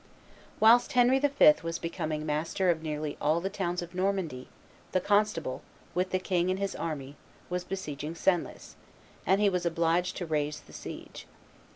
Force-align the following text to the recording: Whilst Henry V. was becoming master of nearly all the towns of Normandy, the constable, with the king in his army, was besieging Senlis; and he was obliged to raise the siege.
Whilst 0.59 0.93
Henry 0.93 1.19
V. 1.19 1.29
was 1.61 1.77
becoming 1.77 2.25
master 2.25 2.71
of 2.71 2.81
nearly 2.81 3.17
all 3.21 3.39
the 3.39 3.51
towns 3.51 3.83
of 3.83 3.93
Normandy, 3.93 4.47
the 4.93 4.99
constable, 4.99 5.61
with 5.93 6.09
the 6.09 6.17
king 6.17 6.49
in 6.49 6.57
his 6.57 6.75
army, 6.75 7.17
was 7.51 7.63
besieging 7.63 8.15
Senlis; 8.15 8.73
and 9.27 9.39
he 9.39 9.47
was 9.47 9.63
obliged 9.63 10.17
to 10.17 10.25
raise 10.25 10.61
the 10.61 10.73
siege. 10.73 11.27